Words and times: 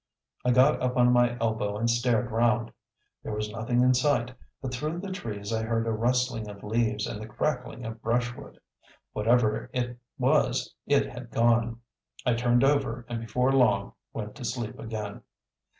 I 0.43 0.49
got 0.49 0.81
up 0.81 0.97
on 0.97 1.13
my 1.13 1.37
elbow 1.39 1.77
and 1.77 1.87
stared 1.87 2.31
round. 2.31 2.71
There 3.21 3.35
was 3.35 3.51
nothing 3.51 3.81
in 3.81 3.93
sight, 3.93 4.33
but 4.59 4.73
through 4.73 4.97
the 4.97 5.11
trees 5.11 5.53
I 5.53 5.61
heard 5.61 5.85
a 5.85 5.91
rustling 5.91 6.49
of 6.49 6.63
leaves 6.63 7.05
and 7.05 7.21
the 7.21 7.27
crackling 7.27 7.85
of 7.85 8.01
brushwood. 8.01 8.59
Whatever 9.13 9.69
it 9.73 9.99
was 10.17 10.73
it 10.87 11.05
had 11.11 11.29
gone. 11.29 11.81
I 12.25 12.33
turned 12.33 12.63
over 12.63 13.05
and 13.09 13.19
before 13.19 13.51
long 13.53 13.93
went 14.11 14.33
to 14.37 14.43
sleep 14.43 14.79
again. 14.79 15.21